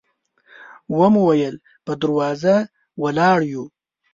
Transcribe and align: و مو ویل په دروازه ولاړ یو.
و 0.97 0.99
مو 1.13 1.23
ویل 1.27 1.55
په 1.85 1.91
دروازه 2.01 2.55
ولاړ 3.03 3.39
یو. 3.53 3.65